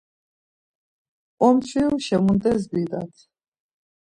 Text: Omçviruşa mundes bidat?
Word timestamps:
Omçviruşa 1.45 2.17
mundes 2.25 2.63
bidat? 2.71 3.13